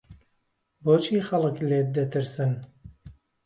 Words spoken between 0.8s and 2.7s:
بۆچی خەڵک لێت دەترسن؟